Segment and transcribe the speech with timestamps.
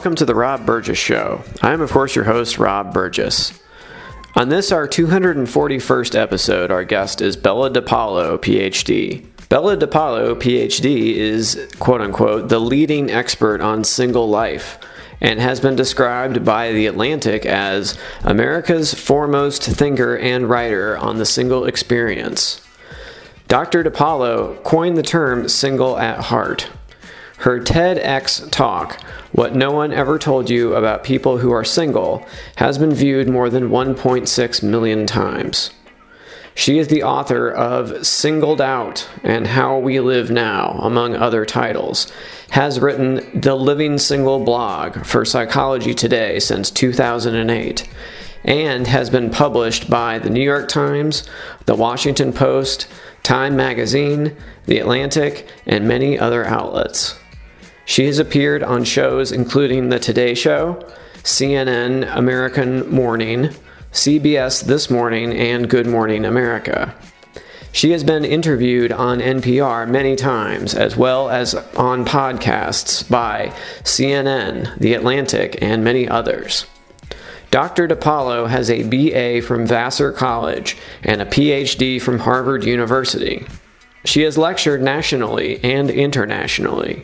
[0.00, 1.44] welcome to the Rob Burgess Show.
[1.60, 3.52] I am, of course, your host, Rob Burgess.
[4.34, 9.26] On this, our 241st episode, our guest is Bella DePaulo, PhD.
[9.50, 14.78] Bella DePaulo, PhD, is quote unquote the leading expert on single life
[15.20, 21.26] and has been described by The Atlantic as America's foremost thinker and writer on the
[21.26, 22.66] single experience.
[23.48, 23.84] Dr.
[23.84, 26.70] DePaulo coined the term single at heart.
[27.40, 28.98] Her TEDx talk,
[29.32, 33.48] What No One Ever Told You About People Who Are Single, has been viewed more
[33.48, 35.70] than 1.6 million times.
[36.56, 42.12] She is the author of Singled Out and How We Live Now, among other titles.
[42.50, 47.88] Has written the Living Single blog for Psychology Today since 2008
[48.44, 51.28] and has been published by the New York Times,
[51.66, 52.88] the Washington Post,
[53.22, 54.36] Time Magazine,
[54.66, 57.16] The Atlantic, and many other outlets.
[57.90, 60.80] She has appeared on shows including The Today Show,
[61.24, 63.48] CNN American Morning,
[63.90, 66.94] CBS This Morning, and Good Morning America.
[67.72, 73.52] She has been interviewed on NPR many times, as well as on podcasts by
[73.82, 76.66] CNN, The Atlantic, and many others.
[77.50, 77.88] Dr.
[77.88, 83.44] DePaulo has a BA from Vassar College and a PhD from Harvard University.
[84.04, 87.02] She has lectured nationally and internationally.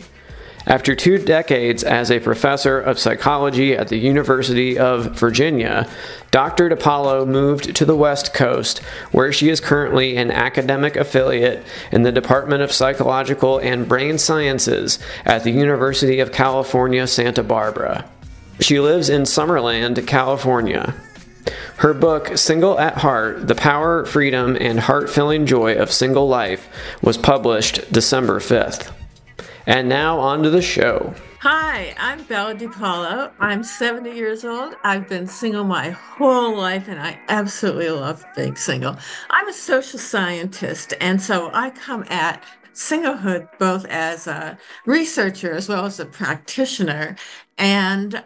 [0.69, 5.89] After two decades as a professor of psychology at the University of Virginia,
[6.33, 6.69] Dr.
[6.69, 8.81] DePaulo moved to the West Coast,
[9.13, 14.99] where she is currently an academic affiliate in the Department of Psychological and Brain Sciences
[15.25, 18.05] at the University of California, Santa Barbara.
[18.59, 20.95] She lives in Summerland, California.
[21.77, 26.69] Her book, Single at Heart The Power, Freedom, and Heart Filling Joy of Single Life,
[27.03, 28.95] was published December 5th.
[29.69, 31.13] And now on to the show.
[31.41, 33.33] Hi, I'm Bella DePaulo.
[33.41, 34.77] I'm 70 years old.
[34.85, 38.97] I've been single my whole life and I absolutely love being single.
[39.29, 42.45] I'm a social scientist, and so I come at
[42.75, 44.57] singlehood both as a
[44.87, 47.17] researcher as well as a practitioner
[47.59, 48.25] and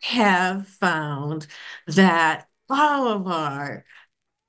[0.00, 1.48] have found
[1.86, 3.84] that all of our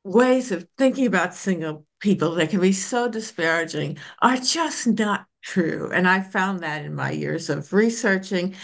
[0.06, 5.92] ways of thinking about single people that can be so disparaging are just not true.
[5.92, 8.56] And I found that in my years of researching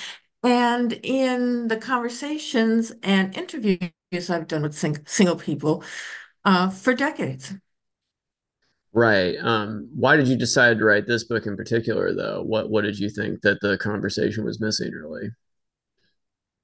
[0.43, 3.91] and in the conversations and interviews
[4.29, 5.83] I've done with sing- single people
[6.45, 7.53] uh, for decades.
[8.93, 9.35] Right.
[9.41, 12.41] Um, why did you decide to write this book in particular, though?
[12.43, 15.31] What What did you think that the conversation was missing, really?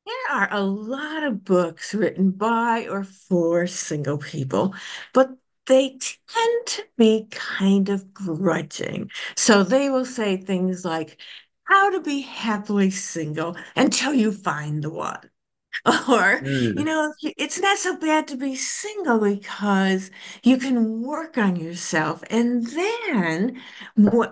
[0.06, 4.74] There are a lot of books written by or for single people,
[5.14, 5.30] but
[5.68, 9.10] they tend to be kind of grudging.
[9.36, 11.20] So they will say things like,
[11.64, 15.20] how to be happily single until you find the one.
[15.86, 16.78] Or, mm.
[16.78, 20.12] you know, it's not so bad to be single because
[20.44, 23.62] you can work on yourself and then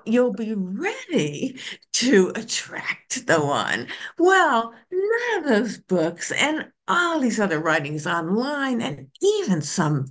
[0.06, 1.58] you'll be ready
[1.94, 3.88] to attract the one.
[4.18, 10.08] Well, none of those books and all these other writings online and even some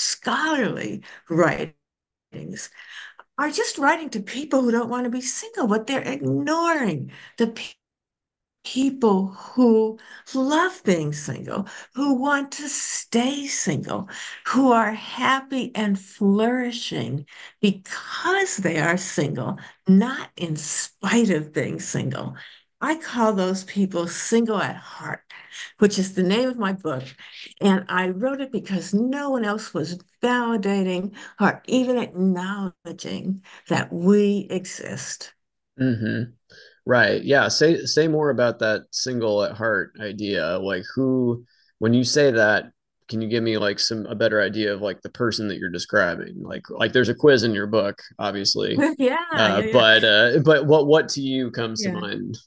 [0.00, 1.74] scholarly writings
[3.38, 7.48] are just writing to people who don't want to be single, but they're ignoring the
[7.48, 7.74] pe-
[8.64, 9.98] people who
[10.34, 14.08] love being single, who want to stay single,
[14.48, 17.26] who are happy and flourishing
[17.60, 19.58] because they are single,
[19.88, 22.36] not in spite of being single.
[22.80, 25.22] I call those people single at heart,
[25.78, 27.04] which is the name of my book.
[27.60, 34.46] And I wrote it because no one else was validating or even acknowledging that we
[34.50, 35.34] exist.
[35.78, 36.32] Mm-hmm.
[36.86, 37.22] Right.
[37.22, 37.48] Yeah.
[37.48, 40.58] Say say more about that single at heart idea.
[40.58, 41.44] Like who
[41.78, 42.72] when you say that,
[43.10, 45.68] can you give me like some a better idea of like the person that you're
[45.68, 46.42] describing?
[46.42, 48.78] Like like there's a quiz in your book, obviously.
[48.98, 51.92] yeah, uh, yeah, But uh but what what to you comes yeah.
[51.92, 52.38] to mind?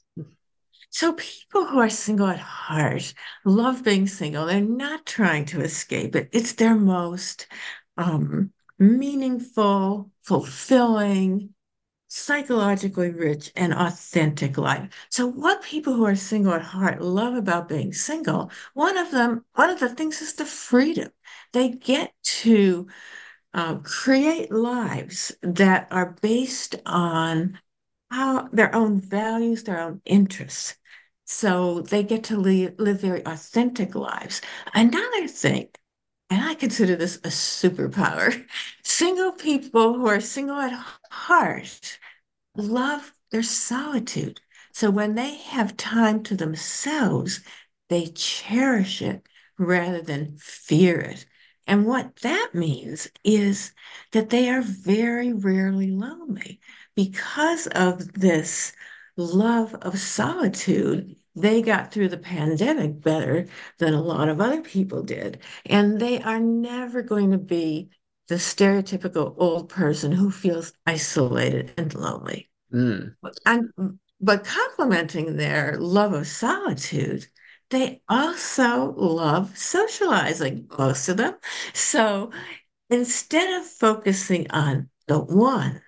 [0.90, 3.14] So people who are single at heart
[3.44, 4.46] love being single.
[4.46, 6.30] They're not trying to escape it.
[6.32, 7.46] It's their most
[7.96, 11.53] um, meaningful, fulfilling,
[12.14, 14.88] psychologically rich, and authentic life.
[15.10, 19.44] So what people who are single at heart love about being single, one of them,
[19.54, 21.10] one of the things is the freedom.
[21.52, 22.86] They get to
[23.52, 27.58] uh, create lives that are based on
[28.12, 30.76] how their own values, their own interests.
[31.24, 34.40] So they get to live, live very authentic lives.
[34.72, 35.68] Another thing,
[36.34, 38.44] and I consider this a superpower,
[38.82, 40.72] single people who are single at
[41.10, 41.98] heart
[42.56, 44.40] love their solitude.
[44.72, 47.40] So when they have time to themselves,
[47.88, 49.26] they cherish it
[49.58, 51.26] rather than fear it.
[51.66, 53.72] And what that means is
[54.12, 56.60] that they are very rarely lonely
[56.96, 58.72] because of this
[59.16, 61.16] love of solitude.
[61.36, 63.46] They got through the pandemic better
[63.78, 65.40] than a lot of other people did.
[65.66, 67.90] And they are never going to be
[68.28, 72.50] the stereotypical old person who feels isolated and lonely.
[72.72, 73.14] Mm.
[73.44, 73.70] And
[74.20, 77.26] but complementing their love of solitude,
[77.70, 81.34] they also love socializing, most of them.
[81.72, 82.30] So
[82.88, 85.82] instead of focusing on the one,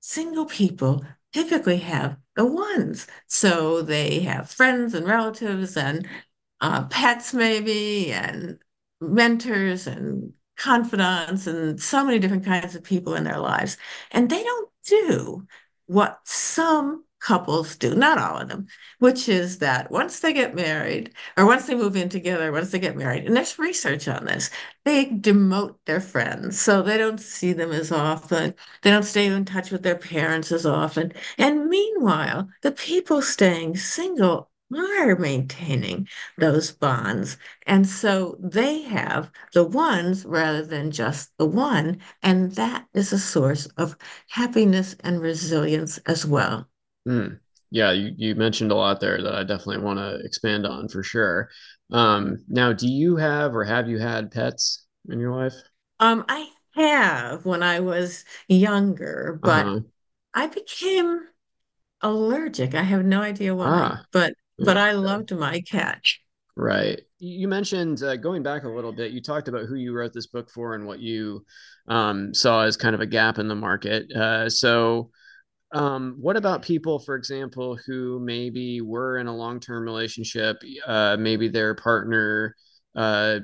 [0.00, 3.06] single people typically have the ones.
[3.26, 6.06] So they have friends and relatives and
[6.60, 8.58] uh, pets, maybe, and
[9.00, 13.76] mentors and confidants and so many different kinds of people in their lives.
[14.10, 15.46] And they don't do
[15.86, 18.66] what some couples do, not all of them,
[18.98, 22.78] which is that once they get married or once they move in together, once they
[22.78, 24.50] get married, and there's research on this,
[24.84, 26.60] they demote their friends.
[26.60, 28.54] So they don't see them as often.
[28.82, 31.12] They don't stay in touch with their parents as often.
[31.38, 36.08] And meanwhile, the people staying single are maintaining
[36.38, 37.36] those bonds.
[37.66, 42.00] And so they have the ones rather than just the one.
[42.22, 43.96] And that is a source of
[44.28, 46.68] happiness and resilience as well.
[47.08, 47.38] Mm.
[47.70, 51.02] Yeah, you, you mentioned a lot there that I definitely want to expand on for
[51.02, 51.48] sure.
[51.90, 55.54] Um, now, do you have or have you had pets in your life?
[56.00, 59.80] Um, I have when I was younger, but Uh-huh.
[60.34, 61.28] I became
[62.02, 62.74] allergic.
[62.74, 64.34] I have no idea why, Ah, but
[64.64, 66.04] but I loved my cat.
[66.56, 67.00] Right.
[67.18, 70.26] You mentioned uh, going back a little bit, you talked about who you wrote this
[70.26, 71.44] book for and what you
[71.88, 74.12] um, saw as kind of a gap in the market.
[74.12, 75.10] Uh, so,
[75.72, 81.48] um, what about people, for example, who maybe were in a long-term relationship, uh, maybe
[81.48, 82.54] their partner
[82.94, 83.40] uh,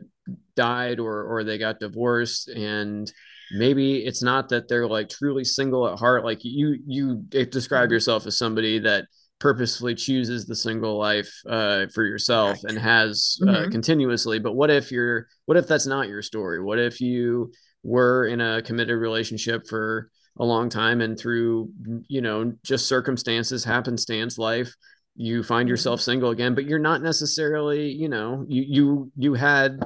[0.57, 3.11] died or or they got divorced, and
[3.53, 6.25] maybe it's not that they're like truly single at heart.
[6.25, 7.93] Like you you describe Mhm.
[7.93, 9.07] yourself as somebody that
[9.41, 14.39] purposefully chooses the single life uh, for yourself and has uh, hmm continuously.
[14.39, 16.63] But what if you're what if that's not your story?
[16.63, 17.53] What if you
[17.83, 21.71] were in a committed relationship for a long time and through
[22.09, 24.73] you know just circumstances happenstance life
[25.17, 29.35] you find yourself hmm single again but you're not necessarily you know you you you
[29.35, 29.81] had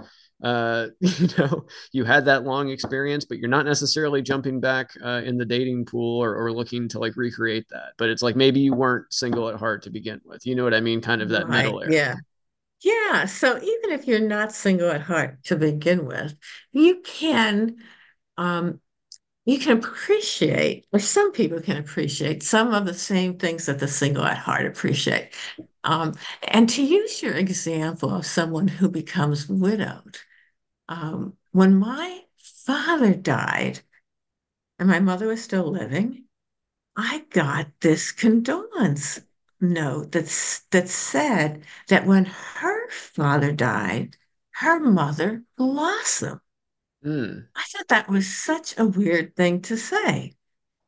[0.45, 5.23] uh you know you had that long experience but you're not necessarily jumping back uh,
[5.25, 8.61] in the dating pool or, or looking to like recreate that but it's like maybe
[8.61, 11.29] you weren't single at heart to begin with you know what i mean kind of
[11.31, 11.49] that Right.
[11.49, 12.15] middle area Yeah.
[12.83, 13.27] Yeah.
[13.27, 16.37] So even if you're not single at heart to begin with,
[16.73, 17.77] you can
[18.39, 18.81] um,
[19.45, 23.89] you can appreciate, or some people can appreciate some of the same things that the
[23.89, 25.35] single at heart appreciate.
[25.83, 26.15] Um,
[26.47, 30.19] and to use your example of someone who becomes widowed,
[30.89, 33.81] um, when my father died
[34.79, 36.25] and my mother was still living,
[36.97, 39.21] I got this condolence
[39.61, 44.17] note that's, that said that when her father died,
[44.53, 46.41] her mother blossomed.
[47.05, 50.35] Mm, I thought that was such a weird thing to say.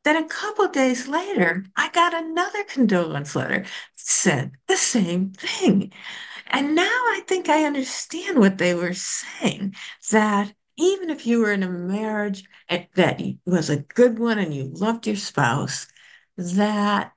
[0.03, 5.91] Then a couple days later, I got another condolence letter said the same thing.
[6.47, 9.75] And now I think I understand what they were saying,
[10.11, 14.65] that even if you were in a marriage that was a good one and you
[14.65, 15.87] loved your spouse,
[16.37, 17.13] that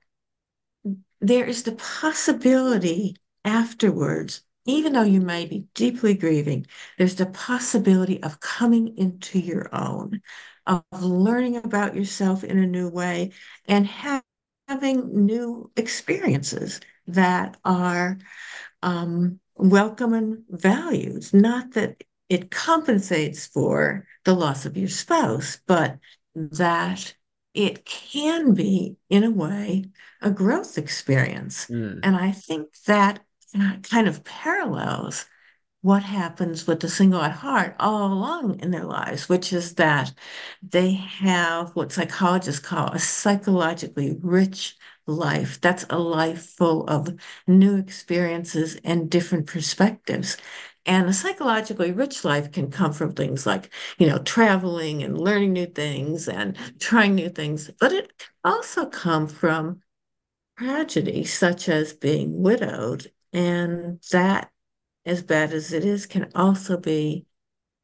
[1.20, 6.66] there is the possibility afterwards, even though you may be deeply grieving,
[6.98, 10.20] there's the possibility of coming into your own,
[10.66, 13.32] of learning about yourself in a new way
[13.66, 14.22] and ha-
[14.68, 18.18] having new experiences that are
[18.82, 21.32] um, welcome and valued.
[21.32, 25.98] Not that it compensates for the loss of your spouse, but
[26.34, 27.14] that
[27.54, 29.86] it can be, in a way,
[30.22, 31.66] a growth experience.
[31.70, 33.20] mm, And I think that
[33.82, 35.26] kind of parallels
[35.80, 40.12] what happens with the single at heart all along in their lives, which is that
[40.62, 44.76] they have what psychologists call a psychologically rich
[45.06, 45.60] life.
[45.60, 47.14] That's a life full of
[47.46, 50.36] new experiences and different perspectives.
[50.84, 55.52] And a psychologically rich life can come from things like, you know, traveling and learning
[55.52, 59.80] new things and trying new things, but it can also come from
[60.58, 63.12] tragedy, such as being widowed.
[63.32, 64.50] And that
[65.04, 67.26] as bad as it is, can also be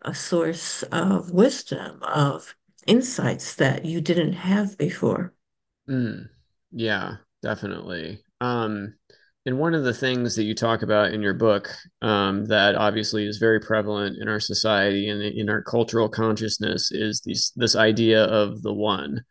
[0.02, 2.54] a source of wisdom, of
[2.86, 5.34] insights that you didn't have before.
[5.88, 6.28] mm.
[6.72, 8.94] yeah definitely um,
[9.46, 11.70] and one of the things that you talk about in your book
[12.02, 17.20] um, that obviously is very prevalent in our society and in our cultural consciousness is
[17.20, 19.22] this this idea of the one.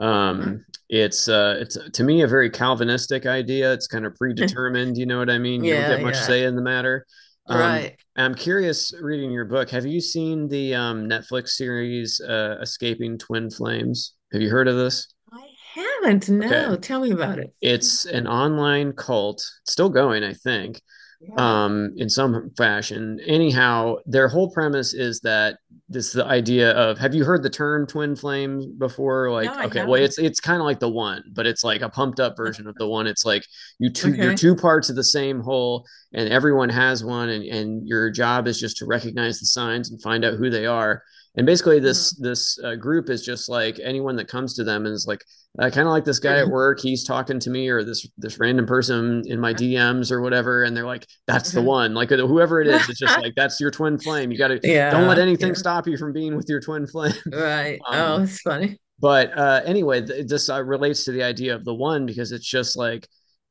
[0.00, 0.56] Um, mm-hmm.
[0.88, 3.72] It's uh, it's to me a very Calvinistic idea.
[3.72, 4.96] It's kind of predetermined.
[4.96, 5.62] you know what I mean?
[5.62, 6.22] You yeah, don't get much yeah.
[6.22, 7.06] say in the matter.
[7.46, 7.96] Um, right.
[8.16, 13.50] I'm curious, reading your book, have you seen the um, Netflix series uh, "Escaping Twin
[13.50, 14.14] Flames"?
[14.32, 15.12] Have you heard of this?
[15.32, 16.28] I haven't.
[16.28, 16.80] No, okay.
[16.80, 17.52] tell me about it.
[17.60, 20.80] It's an online cult, still going, I think,
[21.20, 21.64] yeah.
[21.64, 23.20] um, in some fashion.
[23.26, 25.58] Anyhow, their whole premise is that
[25.90, 29.30] this the idea of have you heard the term twin flame before?
[29.32, 31.88] Like, no, okay, well, it's it's kind of like the one, but it's like a
[31.88, 33.08] pumped up version of the one.
[33.08, 33.44] It's like
[33.80, 34.22] you two okay.
[34.22, 38.46] you're two parts of the same whole, and everyone has one, and and your job
[38.46, 41.02] is just to recognize the signs and find out who they are
[41.36, 42.24] and basically this mm-hmm.
[42.24, 45.22] this uh, group is just like anyone that comes to them and is like
[45.58, 46.80] i kind of like this guy at work.
[46.80, 50.62] He's talking to me or this this random person in my dms or whatever.
[50.62, 51.68] And they're like that's the mm-hmm.
[51.68, 51.94] one.
[51.94, 54.30] Like whoever it is it's just like that's your twin flame.
[54.30, 55.54] You got to yeah, don't let anything yeah.
[55.54, 57.14] stop you from being with your twin flame.
[57.32, 57.80] Right.
[57.88, 58.78] Um, oh it's funny.
[58.98, 62.46] but uh anyway th- this uh, relates to the idea of the one because it's
[62.46, 63.08] just like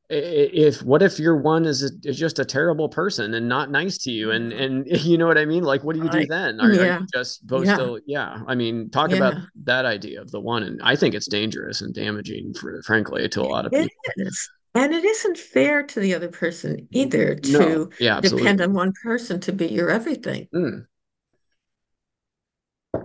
[0.09, 3.97] if what if your one is, a, is just a terrible person and not nice
[3.99, 6.59] to you and and you know what i mean like what do you do then
[6.59, 6.81] are, yeah.
[6.81, 7.77] are you just supposed yeah.
[7.77, 9.17] to yeah i mean talk yeah.
[9.17, 13.29] about that idea of the one and i think it's dangerous and damaging for frankly
[13.29, 14.49] to a lot of people it is.
[14.73, 18.21] and it isn't fair to the other person either to no.
[18.21, 20.85] depend on one person to be your everything mm.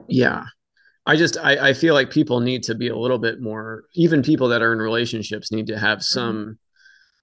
[0.09, 0.45] yeah
[1.07, 4.23] I just I, I feel like people need to be a little bit more even
[4.23, 6.19] people that are in relationships need to have mm-hmm.
[6.19, 6.59] some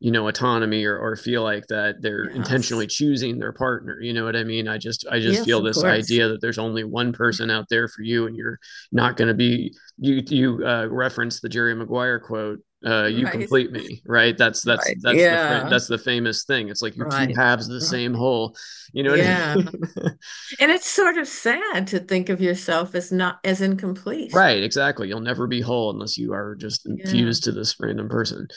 [0.01, 2.35] you know autonomy or, or feel like that they're yes.
[2.35, 5.61] intentionally choosing their partner you know what i mean i just i just yes, feel
[5.61, 8.59] this idea that there's only one person out there for you and you're
[8.91, 13.33] not going to be you you uh, reference the jerry maguire quote uh, you right.
[13.33, 14.97] complete me right that's that's right.
[15.01, 15.63] that's yeah.
[15.63, 17.29] the that's the famous thing it's like your right.
[17.29, 18.55] two halves of the same whole
[18.91, 19.69] you know yeah I mean?
[20.59, 25.07] and it's sort of sad to think of yourself as not as incomplete right exactly
[25.07, 27.51] you'll never be whole unless you are just infused yeah.
[27.51, 28.47] to this random person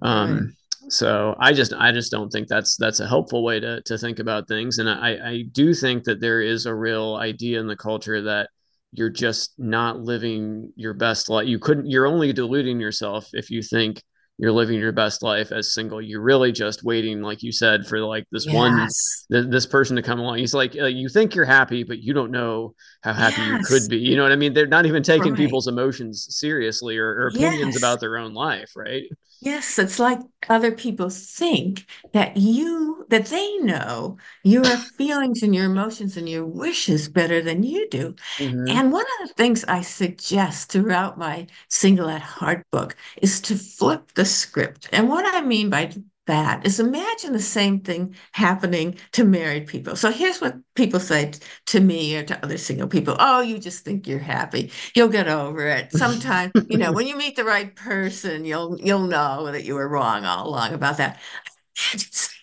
[0.00, 0.56] um
[0.88, 4.18] so i just i just don't think that's that's a helpful way to to think
[4.18, 7.76] about things and i i do think that there is a real idea in the
[7.76, 8.48] culture that
[8.92, 13.62] you're just not living your best life you couldn't you're only deluding yourself if you
[13.62, 14.02] think
[14.38, 18.00] you're living your best life as single you're really just waiting like you said for
[18.00, 18.54] like this yes.
[18.54, 18.88] one
[19.32, 22.12] th- this person to come along he's like uh, you think you're happy but you
[22.12, 23.48] don't know how happy yes.
[23.60, 25.38] you could be you know what i mean they're not even taking right.
[25.38, 27.78] people's emotions seriously or, or opinions yes.
[27.78, 29.04] about their own life right
[29.40, 35.66] Yes, it's like other people think that you, that they know your feelings and your
[35.66, 38.14] emotions and your wishes better than you do.
[38.38, 38.68] Mm-hmm.
[38.68, 43.56] And one of the things I suggest throughout my Single at Heart book is to
[43.56, 44.88] flip the script.
[44.92, 45.92] And what I mean by
[46.26, 49.96] that is imagine the same thing happening to married people.
[49.96, 51.32] So here's what people say
[51.66, 53.16] to me or to other single people.
[53.18, 54.70] Oh, you just think you're happy.
[54.94, 55.92] You'll get over it.
[55.92, 59.88] Sometime, you know, when you meet the right person, you'll you'll know that you were
[59.88, 61.20] wrong all along about that.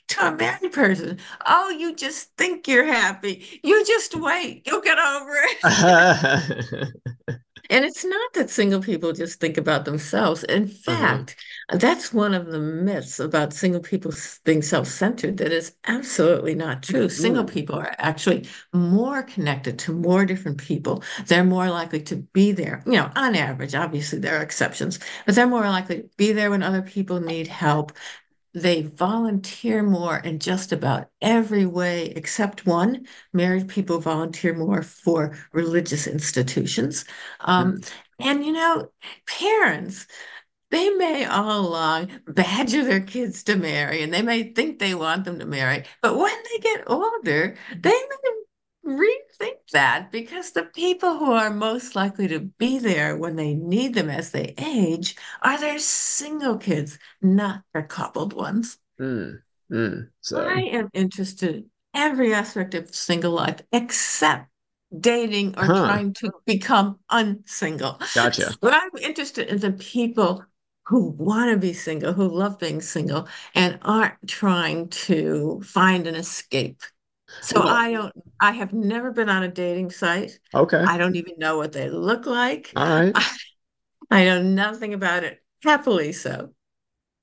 [0.10, 3.46] To a married person, oh, you just think you're happy.
[3.64, 4.68] You just wait.
[4.68, 6.94] You'll get over it.
[7.70, 10.44] And it's not that single people just think about themselves.
[10.44, 10.74] In uh-huh.
[10.84, 11.36] fact,
[11.70, 14.12] that's one of the myths about single people
[14.44, 17.08] being self centered that is absolutely not true.
[17.08, 21.04] Single people are actually more connected to more different people.
[21.28, 23.76] They're more likely to be there, you know, on average.
[23.76, 27.48] Obviously, there are exceptions, but they're more likely to be there when other people need
[27.48, 27.94] help
[28.54, 33.08] they volunteer more in just about every way except one.
[33.34, 37.06] Married people volunteer more for religious institutions.
[37.40, 37.92] Um, mm.
[38.20, 38.92] And, you know,
[39.28, 40.06] parents,
[40.70, 45.26] they may all along badger their kids to marry and they may think they want
[45.26, 48.43] them to marry, but when they get older, they may
[48.86, 53.94] rethink that because the people who are most likely to be there when they need
[53.94, 58.78] them as they age are their single kids, not their coupled ones.
[59.00, 59.40] Mm,
[59.72, 64.50] mm, so I am interested in every aspect of single life except
[65.00, 65.88] dating or huh.
[65.88, 68.00] trying to become unsingle.
[68.14, 68.56] Gotcha.
[68.62, 70.46] But I'm interested in the people
[70.86, 76.16] who want to be single, who love being single, and aren't trying to find an
[76.16, 76.82] escape
[77.42, 80.40] so well, I don't, I have never been on a dating site.
[80.54, 80.78] Okay.
[80.78, 82.72] I don't even know what they look like.
[82.76, 83.12] All right.
[83.16, 83.38] I,
[84.12, 85.40] I know nothing about it.
[85.64, 86.54] Happily so.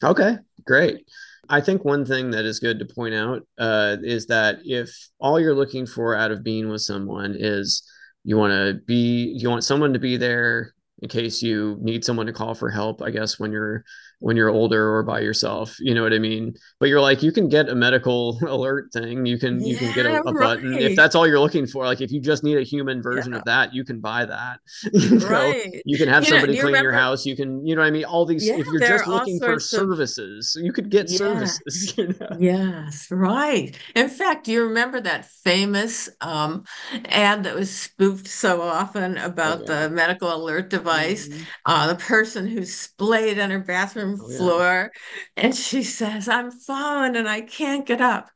[0.03, 1.05] Okay, great.
[1.49, 5.39] I think one thing that is good to point out uh, is that if all
[5.39, 7.83] you're looking for out of being with someone is
[8.25, 12.27] you want to be, you want someone to be there in case you need someone
[12.27, 13.85] to call for help, I guess, when you're
[14.21, 15.77] when you're older or by yourself.
[15.81, 16.55] You know what I mean?
[16.79, 19.27] But you're like, you can get a medical alert thing.
[19.27, 21.85] You can, you can get a, a button if that's all you're looking for.
[21.85, 23.39] Like if you just need a human version yeah.
[23.39, 24.61] of that, you can buy that.
[24.93, 25.83] you know, right.
[25.85, 27.27] You can have you somebody know, clean your house.
[27.27, 28.05] You can, you know what I mean?
[28.05, 31.95] All these, yeah, if you're just looking for services, of, you could get services.
[31.97, 32.37] You know?
[32.39, 33.77] Yes, right.
[33.95, 36.65] In fact, do you remember that famous um,
[37.07, 39.89] ad that was spoofed so often about oh, yeah.
[39.89, 41.29] the medical alert device?
[41.29, 41.43] Mm-hmm.
[41.67, 44.93] Uh, the person who splayed on her bathroom oh, floor
[45.37, 48.31] and she says, I'm falling and I can't get up.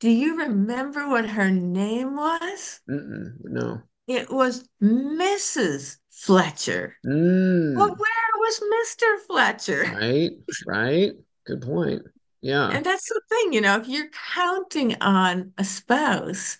[0.00, 2.80] Do you remember what her name was?
[2.90, 3.82] Mm-mm, no.
[4.06, 5.96] It was Mrs.
[6.10, 6.96] Fletcher.
[7.06, 7.76] Mm.
[7.76, 9.18] Well, where was Mr.
[9.26, 9.84] Fletcher?
[9.94, 10.32] Right,
[10.66, 11.12] right.
[11.46, 12.02] Good point.
[12.42, 12.68] Yeah.
[12.68, 16.58] And that's the thing, you know, if you're counting on a spouse,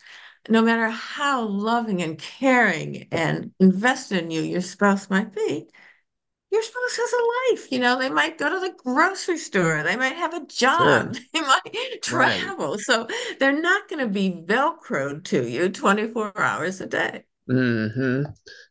[0.48, 5.66] no matter how loving and caring and invested in you your spouse might be,
[6.54, 7.72] your spouse has a life.
[7.72, 11.24] You know, they might go to the grocery store, they might have a job, sure.
[11.34, 12.72] they might travel.
[12.72, 12.80] Right.
[12.80, 13.08] So
[13.40, 17.24] they're not going to be Velcroed to you 24 hours a day.
[17.48, 18.22] hmm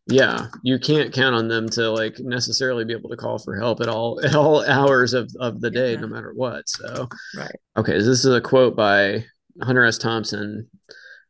[0.07, 3.81] Yeah, you can't count on them to like necessarily be able to call for help
[3.81, 5.99] at all at all hours of, of the day, yeah.
[5.99, 6.67] no matter what.
[6.69, 7.55] So, right.
[7.77, 9.25] Okay, so this is a quote by
[9.61, 9.97] Hunter S.
[9.97, 10.69] Thompson.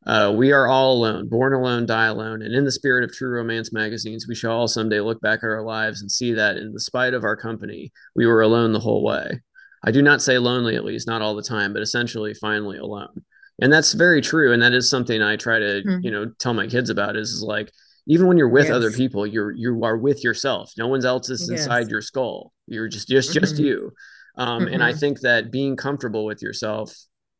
[0.05, 2.41] Uh, we are all alone, born alone, die alone.
[2.41, 5.49] And in the spirit of true romance magazines, we shall all someday look back at
[5.49, 8.79] our lives and see that, in the spite of our company, we were alone the
[8.79, 9.41] whole way.
[9.85, 13.23] I do not say lonely, at least not all the time, but essentially finally alone.
[13.61, 14.51] And that's very true.
[14.51, 15.99] And that is something I try to, mm-hmm.
[16.01, 17.71] you know, tell my kids about is, is like,
[18.05, 18.73] even when you're with yes.
[18.73, 20.73] other people, you're you are with yourself.
[20.77, 21.61] No one else is yes.
[21.61, 22.51] inside your skull.
[22.67, 23.39] You're just just mm-hmm.
[23.39, 23.93] just you.
[24.37, 24.73] Um, mm-hmm.
[24.73, 24.99] And I mm-hmm.
[24.99, 26.93] think that being comfortable with yourself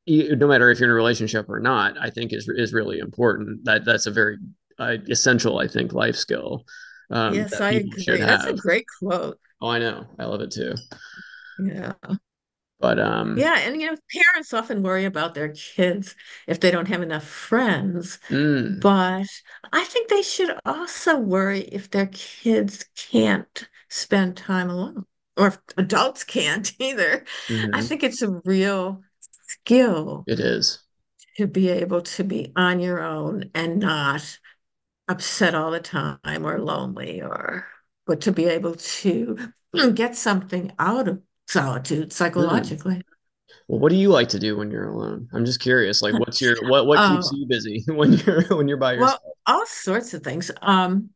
[0.08, 3.66] no matter if you're in a relationship or not, I think is is really important.
[3.66, 4.38] That that's a very
[4.80, 6.66] uh, essential, I think, life skill.
[7.10, 8.18] Um, yes, I agree.
[8.18, 9.40] That's a great quote.
[9.62, 10.06] Oh, I know.
[10.20, 10.74] I love it too.
[11.60, 11.94] Yeah.
[12.80, 16.16] But um yeah, and you know, parents often worry about their kids
[16.48, 18.20] if they don't have enough friends.
[18.28, 18.82] Mm.
[18.82, 19.28] But
[19.72, 25.06] I think they should also worry if their kids can't spend time alone
[25.38, 27.24] or if adults can't either.
[27.48, 27.74] Mm-hmm.
[27.74, 29.02] I think it's a real
[29.46, 30.24] skill.
[30.28, 30.80] It is.
[31.38, 34.38] To be able to be on your own and not
[35.08, 37.68] upset all the time or lonely or
[38.06, 39.38] but to be able to
[39.94, 43.02] get something out of solitude psychologically.
[43.68, 45.30] Well, what do you like to do when you're alone?
[45.34, 46.02] I'm just curious.
[46.02, 49.22] Like, what's your what what keeps uh, you busy when you're when you're by yourself?
[49.24, 50.52] Well, all sorts of things.
[50.62, 51.10] Um,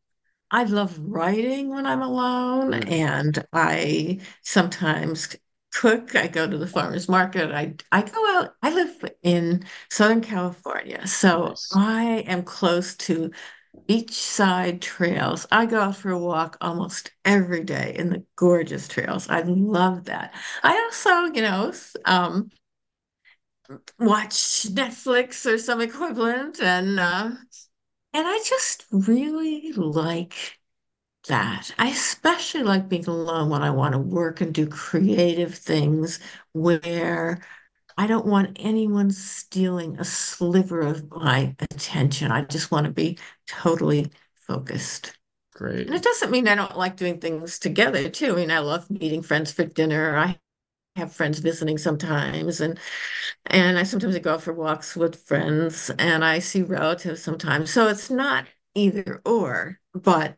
[0.50, 2.90] I love writing when I'm alone, mm.
[2.90, 5.36] and I sometimes
[5.72, 6.14] cook.
[6.16, 7.50] I go to the farmers market.
[7.52, 8.54] I I go out.
[8.62, 11.72] I live in Southern California, so nice.
[11.74, 13.30] I am close to
[13.88, 15.46] beachside trails.
[15.50, 19.28] I go out for a walk almost every day in the gorgeous trails.
[19.28, 20.34] I love that.
[20.62, 21.72] I also, you know,
[22.04, 22.50] um,
[23.98, 27.30] watch Netflix or some equivalent, and uh,
[28.12, 30.57] and I just really like
[31.26, 31.74] that.
[31.78, 36.20] I especially like being alone when I want to work and do creative things
[36.52, 37.42] where
[37.96, 42.30] I don't want anyone stealing a sliver of my attention.
[42.32, 45.18] I just want to be totally focused.
[45.54, 45.88] Great.
[45.88, 48.32] And it doesn't mean I don't like doing things together too.
[48.32, 50.16] I mean, I love meeting friends for dinner.
[50.16, 50.38] I
[50.96, 52.78] have friends visiting sometimes and
[53.46, 57.70] and I sometimes I go out for walks with friends and I see relatives sometimes.
[57.72, 60.36] So it's not either or, but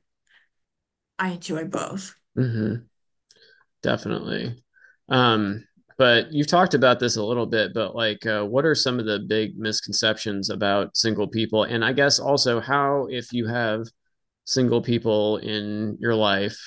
[1.20, 2.14] I enjoy both.
[2.36, 2.76] Mm-hmm.
[3.82, 4.62] Definitely.
[5.08, 5.64] Um,
[5.98, 9.04] but you've talked about this a little bit, but like, uh, what are some of
[9.04, 11.64] the big misconceptions about single people?
[11.64, 13.86] And I guess also how, if you have
[14.46, 16.58] single people in your life,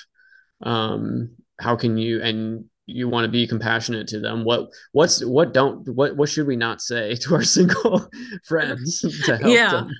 [0.62, 5.54] um, how can you, and you want to be compassionate to them what what's what
[5.54, 8.06] don't what what should we not say to our single
[8.44, 9.70] friends to help yeah.
[9.70, 9.90] them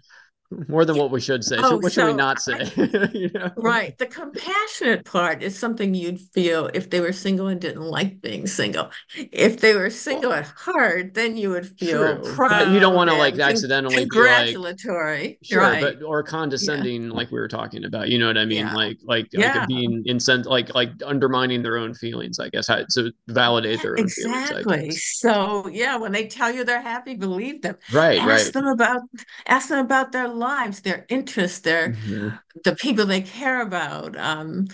[0.68, 1.56] more than what we should say.
[1.58, 2.70] Oh, what so should we not say?
[3.12, 3.50] you know?
[3.56, 3.96] Right.
[3.98, 8.46] The compassionate part is something you'd feel if they were single and didn't like being
[8.46, 8.90] single.
[9.14, 12.34] If they were single at heart, then you would feel True.
[12.34, 12.66] proud.
[12.66, 15.80] But you don't want to like accidentally congratulatory, like, sure, right.
[15.80, 17.12] but or condescending, yeah.
[17.12, 18.08] like we were talking about.
[18.08, 18.66] You know what I mean?
[18.66, 18.74] Yeah.
[18.74, 19.58] Like like yeah.
[19.58, 22.38] like being incent, like like undermining their own feelings.
[22.38, 24.62] I guess to validate their own exactly.
[24.62, 25.02] feelings.
[25.02, 27.76] So yeah, when they tell you they're happy, believe them.
[27.92, 28.18] Right.
[28.18, 28.52] Ask right.
[28.52, 29.02] them about
[29.46, 32.28] ask them about their lives, their interests, their mm-hmm.
[32.64, 34.16] the people they care about.
[34.16, 34.68] Um,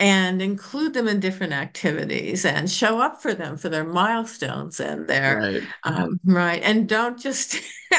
[0.00, 5.08] and include them in different activities and show up for them for their milestones and
[5.08, 5.68] their Right.
[5.84, 7.56] um, right and don't just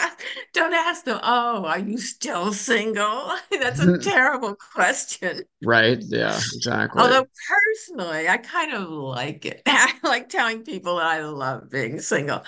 [0.54, 6.00] don't ask them oh are you still single that's a terrible question Right.
[6.08, 6.98] Yeah, exactly.
[6.98, 12.44] although personally i kind of like it i like telling people i love being single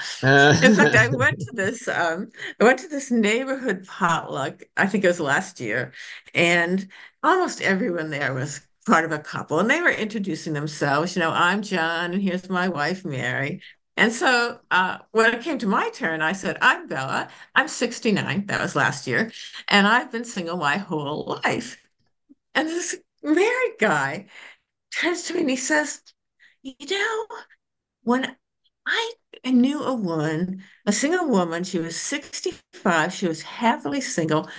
[0.62, 5.04] in fact i went to this um i went to this neighborhood potluck i think
[5.04, 5.94] it was last year
[6.36, 6.88] and
[7.24, 11.16] almost everyone there was part of a couple and they were introducing themselves.
[11.16, 13.62] You know, I'm John and here's my wife, Mary.
[13.98, 17.28] And so uh, when it came to my turn, I said, I'm Bella.
[17.54, 18.46] I'm 69.
[18.48, 19.32] That was last year.
[19.68, 21.78] And I've been single my whole life.
[22.56, 24.28] And this married guy
[24.94, 26.02] turns to me and he says,
[26.64, 27.26] You know,
[28.04, 28.36] when
[28.88, 29.14] I
[29.46, 34.50] knew a woman, a single woman, she was 65, she was happily single.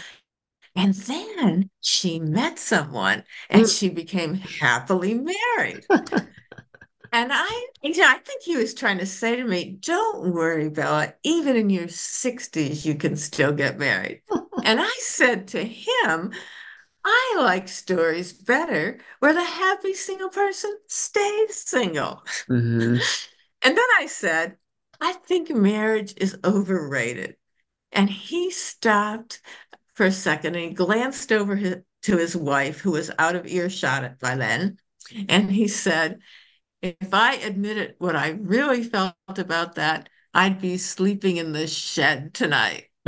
[0.74, 5.84] And then she met someone and she became happily married.
[7.14, 10.70] And I, you know, I think he was trying to say to me, don't worry,
[10.70, 14.22] Bella, even in your 60s, you can still get married.
[14.64, 16.32] and I said to him,
[17.04, 22.24] I like stories better where the happy single person stays single.
[22.48, 22.96] Mm-hmm.
[23.64, 24.56] And then I said,
[25.00, 27.36] I think marriage is overrated.
[27.92, 29.40] And he stopped
[29.94, 33.46] for a second and he glanced over his, to his wife, who was out of
[33.46, 34.78] earshot by then.
[35.28, 36.20] And he said,
[36.80, 42.34] If I admitted what I really felt about that, I'd be sleeping in the shed
[42.34, 42.86] tonight.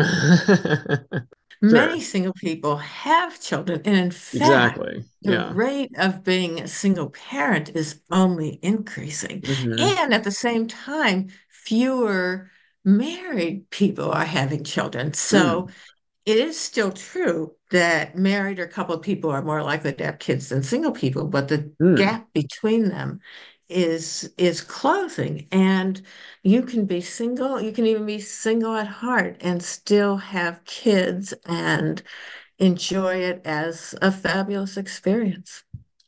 [1.63, 5.05] Many single people have children, and in fact, exactly.
[5.23, 9.41] the rate of being a single parent is only increasing.
[9.41, 9.81] Mhm.
[9.81, 12.51] And at the same time, fewer
[12.85, 15.15] married people are having children.
[15.15, 15.69] So
[16.27, 20.49] it is still true that married or coupled people are more likely to have kids
[20.49, 21.95] than single people, but the Mm.
[21.95, 23.21] gap between them
[23.69, 25.49] is is closing.
[25.53, 26.01] And
[26.43, 31.33] you can be single, you can even be single at heart and still have kids
[31.47, 32.03] and
[32.59, 35.65] enjoy it as a fabulous experience.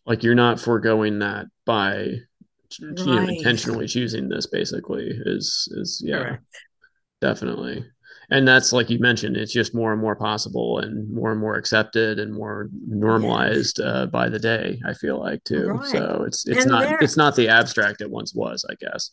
[0.07, 2.21] Like you're not foregoing that by
[2.81, 6.63] you know intentionally choosing this basically is is yeah Correct.
[7.21, 7.85] definitely
[8.31, 11.57] and that's like you mentioned it's just more and more possible and more and more
[11.57, 15.69] accepted and more normalized uh, by the day i feel like too.
[15.69, 15.89] Right.
[15.89, 19.11] so it's it's And not there- it's not the abstract it once was i guess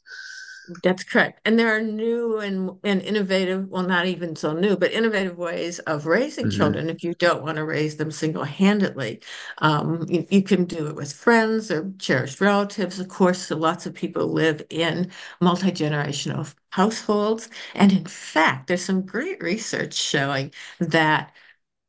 [0.81, 1.41] That's correct.
[1.43, 5.79] And there are new and, and innovative, well, not even so new, but innovative ways
[5.79, 6.51] of raising Mhm.
[6.51, 9.21] children if you don't want to raise them single-handedly.
[9.57, 12.97] Um, you, you can do it with friends or cherished relatives.
[12.99, 17.49] Of course, lots of people live in multi-generational households.
[17.75, 21.33] And in fact, there's some great research showing that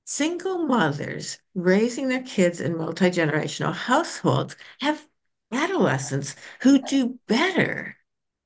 [0.07, 5.07] single mothers raising their kids in multi-generational households have
[5.53, 7.97] adolescents who do better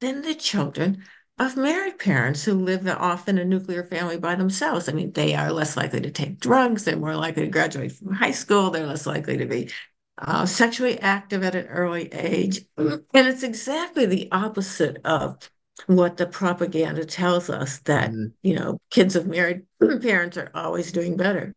[0.01, 1.05] than the children
[1.39, 4.89] of married parents who live off in a nuclear family by themselves.
[4.89, 8.13] I mean, they are less likely to take drugs, they're more likely to graduate from
[8.15, 9.71] high school, they're less likely to be
[10.19, 12.63] uh, sexually active at an early age.
[12.77, 15.49] And it's exactly the opposite of
[15.87, 18.33] what the propaganda tells us that, Mhm.
[18.43, 19.63] you know, kids of married
[20.03, 21.55] parents are always doing better.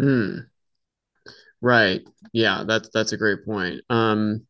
[0.00, 0.48] Mm.
[1.60, 2.02] Right.
[2.32, 3.80] Yeah, that's that's a great point.
[3.88, 4.46] Um,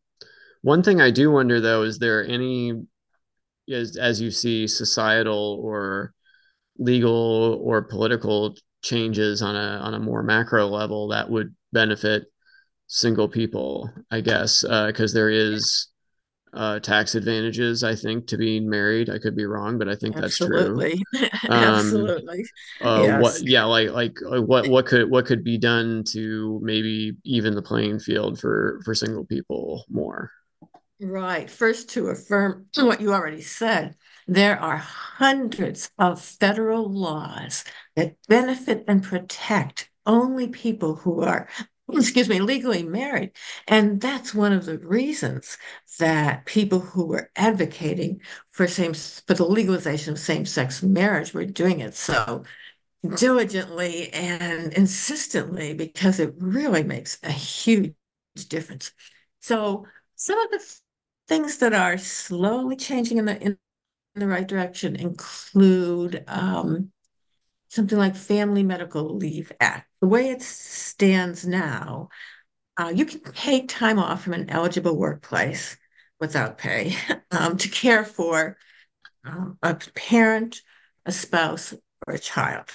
[0.62, 2.84] one thing I do wonder though, is there any
[3.70, 6.12] as as you see societal or
[6.78, 12.24] legal or political changes on a on a more macro level that would benefit
[12.86, 15.88] single people, I guess, because there is
[16.52, 19.10] uh, tax advantages, I think, to being married.
[19.10, 20.80] I could be wrong, but I think that's true.
[20.80, 21.02] Absolutely.
[21.50, 22.44] Um, Absolutely.
[22.80, 27.16] uh what yeah like like uh, what what could what could be done to maybe
[27.24, 30.30] even the playing field for for single people more
[31.00, 31.50] Right.
[31.50, 37.64] First, to affirm what you already said, there are hundreds of federal laws
[37.96, 41.48] that benefit and protect only people who are,
[41.92, 43.32] excuse me, legally married.
[43.66, 45.58] And that's one of the reasons
[45.98, 51.80] that people who were advocating for same for the legalization of same-sex marriage were doing
[51.80, 52.44] it so
[53.16, 57.94] diligently and insistently because it really makes a huge
[58.48, 58.92] difference.
[59.40, 60.64] So some of the
[61.28, 63.58] things that are slowly changing in the in
[64.14, 66.92] the right direction include um,
[67.68, 69.88] something like Family Medical Leave Act.
[70.00, 72.08] The way it stands now,
[72.78, 75.76] uh, you can take time off from an eligible workplace
[76.20, 76.96] without pay
[77.32, 78.56] um, to care for
[79.24, 80.62] um, a parent,
[81.06, 81.74] a spouse,
[82.06, 82.70] or a child.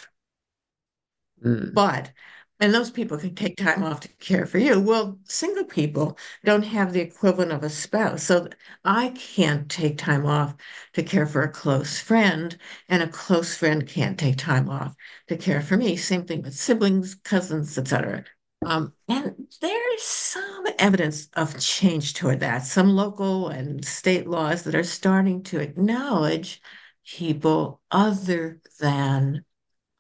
[1.44, 2.12] Mm, But
[2.60, 4.80] and those people can take time off to care for you.
[4.80, 8.24] Well, single people don't have the equivalent of a spouse.
[8.24, 8.50] So
[8.84, 10.56] I can't take time off
[10.94, 12.58] to care for a close friend,
[12.90, 14.96] and a close friend can't take time off
[15.28, 15.96] to care for me.
[15.96, 18.26] Same thing with siblings, cousins, etc.
[18.66, 24.64] Um, and there is some evidence of change toward that, some local and state laws
[24.64, 26.62] that are starting to acknowledge
[27.06, 29.46] people other than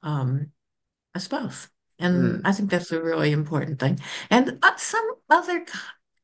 [0.04, 0.52] um,
[1.16, 1.70] a spouse.
[2.00, 2.42] And mm.
[2.46, 4.00] I think that's a really important thing.
[4.30, 5.66] And uh, some other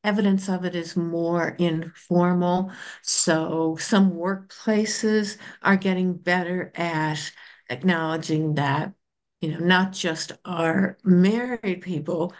[0.02, 2.70] evidence of it is more informal.
[3.02, 7.30] So some workplaces are getting better at
[7.68, 8.92] acknowledging that,
[9.40, 12.32] you know, not just are married people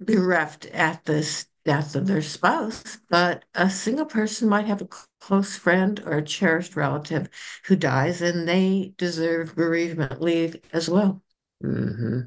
[0.00, 4.88] bereft at this death of their spouse, but a single person might have a
[5.20, 7.28] close friend or a cherished relative
[7.66, 11.22] who dies and they deserve bereavement leave as well.
[11.62, 12.20] Mm-hmm.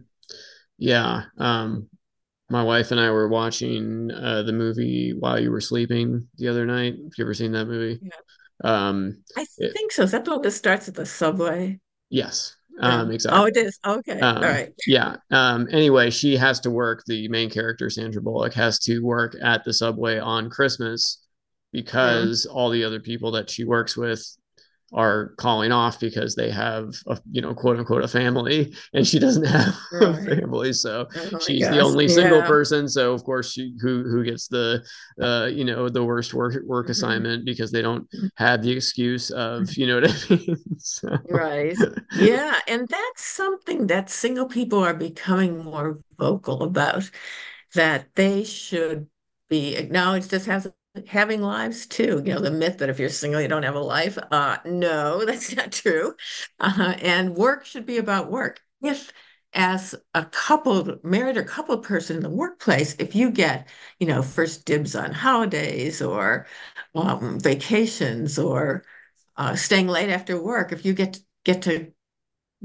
[0.82, 1.26] Yeah.
[1.38, 1.88] Um,
[2.50, 6.66] my wife and I were watching uh, the movie while you were sleeping the other
[6.66, 6.96] night.
[6.96, 8.00] Have you ever seen that movie?
[8.02, 8.10] Yeah.
[8.64, 10.04] Um, I it, think so.
[10.04, 11.80] Is that the one that starts at the subway?
[12.10, 12.56] Yes.
[12.80, 13.40] Um, exactly.
[13.40, 13.80] Oh, it is.
[13.86, 14.20] Okay.
[14.20, 14.74] Um, All right.
[14.88, 15.18] Yeah.
[15.30, 17.04] Um, anyway, she has to work.
[17.06, 21.24] The main character, Sandra Bullock, has to work at the subway on Christmas
[21.72, 22.56] because yeah.
[22.56, 24.26] all the other people that she works with
[24.94, 29.20] are calling off because they have a you know quote unquote a family and she
[29.20, 30.10] doesn't have right.
[30.10, 34.24] a family so oh she's the only single person so of course she who who
[34.24, 34.84] gets the
[35.22, 36.92] uh you know the worst work work mm-hmm.
[36.92, 38.28] assignment because they don't mm-hmm.
[38.36, 41.18] have the excuse of you know what i mean so.
[41.30, 41.78] right
[42.18, 47.10] yeah and that's something that single people are becoming more vocal about
[47.76, 49.08] that they should
[49.48, 50.70] be acknowledged as has
[51.08, 52.22] having lives too.
[52.26, 54.18] You know, the myth that if you're single, you don't have a life.
[54.32, 56.16] Uh, no, that's not true.
[56.60, 58.62] Uh, and work should be about work.
[58.82, 59.12] If
[59.54, 63.68] as a couple, married or coupled person in the workplace, if you get,
[64.00, 66.48] you know, first dibs on holidays or
[66.96, 68.84] um, vacations or
[69.38, 71.92] uh, staying late after work, if you get get to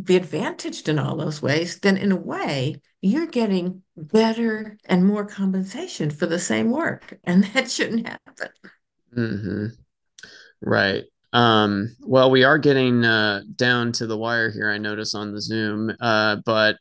[0.01, 5.25] be advantaged in all those ways, then in a way, you're getting better and more
[5.25, 7.19] compensation for the same work.
[7.25, 8.49] And that shouldn't happen.
[9.17, 9.67] Mm-hmm.
[10.61, 11.05] Right.
[11.33, 15.41] Um, well, we are getting uh, down to the wire here, I notice on the
[15.41, 15.95] Zoom.
[16.01, 16.77] Uh, but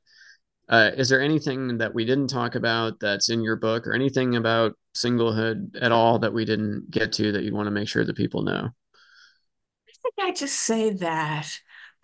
[0.70, 4.36] uh, is there anything that we didn't talk about that's in your book or anything
[4.36, 8.06] about singlehood at all that we didn't get to that you want to make sure
[8.06, 8.70] that people know?
[9.88, 11.52] I think I just say that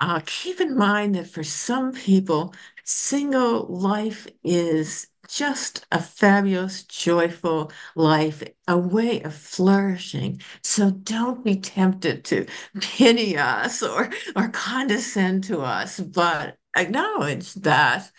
[0.01, 7.71] uh, keep in mind that for some people, single life is just a fabulous, joyful
[7.95, 10.41] life, a way of flourishing.
[10.63, 12.47] So don't be tempted to
[12.81, 18.11] pity us or, or condescend to us, but acknowledge that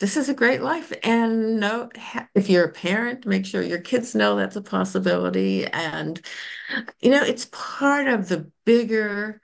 [0.00, 0.92] this is a great life.
[1.02, 1.90] And know
[2.34, 5.66] if you're a parent, make sure your kids know that's a possibility.
[5.66, 6.20] And,
[7.00, 9.42] you know, it's part of the bigger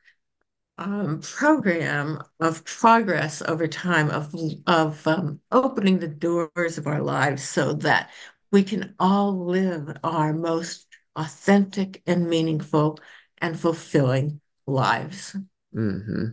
[0.79, 4.35] um, program of progress over time of
[4.67, 8.11] of um, opening the doors of our lives so that
[8.51, 12.99] we can all live our most authentic and meaningful
[13.39, 15.37] and fulfilling lives.
[15.75, 16.25] Mm-hmm.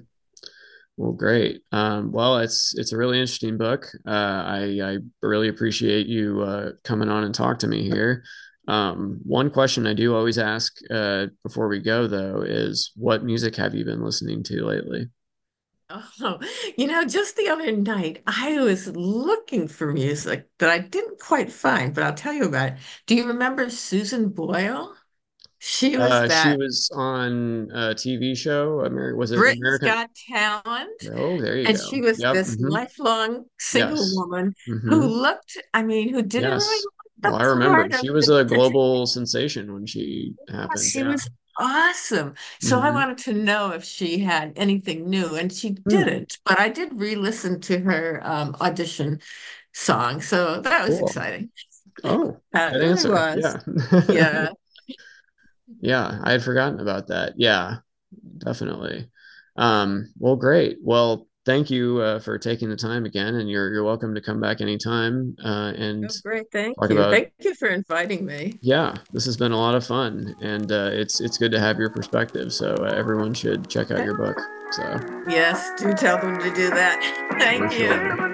[0.98, 1.62] Well, great.
[1.72, 3.88] Um, well, it's it's a really interesting book.
[4.06, 8.24] Uh, I I really appreciate you uh, coming on and talk to me here.
[8.68, 13.56] Um, one question I do always ask uh, before we go, though, is what music
[13.56, 15.10] have you been listening to lately?
[15.90, 16.40] Oh,
[16.78, 21.52] you know, just the other night, I was looking for music that I didn't quite
[21.52, 22.78] find, but I'll tell you about it.
[23.08, 24.96] Do you remember Susan Boyle?
[25.64, 26.44] She was uh, that.
[26.44, 28.80] She was on a TV show.
[28.80, 29.88] American was it Britain's American?
[29.90, 31.04] Got Talent.
[31.14, 31.84] Oh, there you and go.
[31.84, 32.34] And she was yep.
[32.34, 32.70] this mm-hmm.
[32.70, 34.14] lifelong single yes.
[34.16, 34.90] woman mm-hmm.
[34.90, 35.58] who looked.
[35.72, 36.68] I mean, who didn't yes.
[36.68, 36.84] really
[37.24, 40.80] well, I remember she was a global sensation when she happened.
[40.80, 41.10] She yeah.
[41.10, 41.30] was
[41.60, 42.34] awesome.
[42.60, 42.86] So mm-hmm.
[42.86, 45.90] I wanted to know if she had anything new, and she hmm.
[45.90, 46.30] didn't.
[46.30, 46.40] Mm.
[46.46, 49.20] But I did re-listen to her um, audition
[49.74, 51.08] song, so that was cool.
[51.08, 51.50] exciting.
[52.04, 53.12] Oh, that really answer.
[53.12, 53.58] was.
[53.92, 54.04] Yeah.
[54.10, 54.50] yeah.
[55.82, 57.34] yeah, I had forgotten about that.
[57.38, 57.78] Yeah,
[58.38, 59.10] definitely.
[59.56, 60.78] Um, well, great.
[60.82, 64.40] Well, thank you uh, for taking the time again, and you're you're welcome to come
[64.40, 65.36] back anytime.
[65.44, 68.60] Uh, and oh, great, thank you, about, thank you for inviting me.
[68.62, 71.80] Yeah, this has been a lot of fun, and uh, it's it's good to have
[71.80, 72.54] your perspective.
[72.54, 74.38] So uh, everyone should check out your book.
[74.72, 77.00] So yes, do tell them to do that.
[77.40, 77.90] Thank for you.
[77.90, 78.31] Sure.